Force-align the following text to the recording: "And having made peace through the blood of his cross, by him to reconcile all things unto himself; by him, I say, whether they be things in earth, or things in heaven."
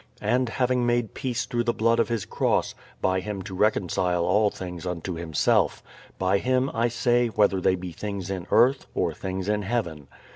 "And 0.23 0.49
having 0.49 0.83
made 0.87 1.13
peace 1.13 1.45
through 1.45 1.65
the 1.65 1.75
blood 1.75 1.99
of 1.99 2.09
his 2.09 2.25
cross, 2.25 2.73
by 3.03 3.19
him 3.19 3.43
to 3.43 3.53
reconcile 3.53 4.25
all 4.25 4.49
things 4.49 4.83
unto 4.83 5.13
himself; 5.13 5.83
by 6.17 6.39
him, 6.39 6.71
I 6.73 6.87
say, 6.87 7.27
whether 7.27 7.61
they 7.61 7.75
be 7.75 7.91
things 7.91 8.31
in 8.31 8.47
earth, 8.49 8.87
or 8.95 9.13
things 9.13 9.47
in 9.47 9.61
heaven." 9.61 10.07